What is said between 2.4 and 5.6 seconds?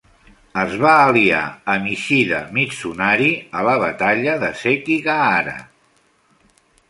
Mitsunari a la batalla de Sekigahara.